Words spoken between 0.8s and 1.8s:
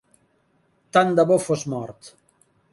Tant de bo fos